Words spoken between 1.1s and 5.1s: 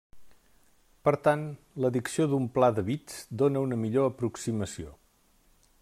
tant, l'addició d'un pla de bits dóna una millor aproximació.